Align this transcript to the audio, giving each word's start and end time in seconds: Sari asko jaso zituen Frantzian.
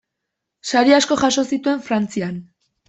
Sari 0.71 0.95
asko 1.01 1.21
jaso 1.25 1.47
zituen 1.53 1.87
Frantzian. 1.91 2.45